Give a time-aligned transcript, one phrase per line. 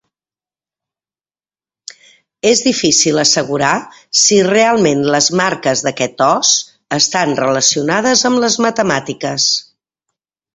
[2.51, 3.73] És difícil assegurar
[4.21, 6.55] si realment les marques d'aquest os
[6.99, 9.47] estan relacionades amb les matemàtiques.